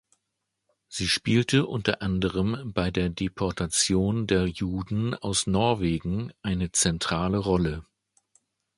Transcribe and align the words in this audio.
Sie 0.87 1.07
spielte 1.07 1.67
unter 1.67 2.01
anderem 2.01 2.71
bei 2.73 2.89
der 2.89 3.09
Deportation 3.09 4.25
der 4.25 4.47
Juden 4.47 5.13
aus 5.13 5.45
Norwegen 5.45 6.31
eine 6.41 6.71
zentrale 6.71 7.37
Rolle. 7.37 7.85